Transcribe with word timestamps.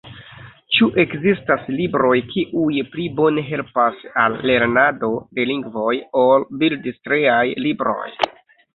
Ĉu 0.77 0.87
ekzistas 1.03 1.67
libroj, 1.73 2.13
kiuj 2.31 2.81
pli 2.95 3.07
bone 3.21 3.45
helpas 3.51 4.01
al 4.25 4.41
lernado 4.53 5.13
de 5.39 5.49
lingvoj, 5.53 5.95
ol 6.27 6.51
bildstriaj 6.65 7.41
libroj? 7.67 8.15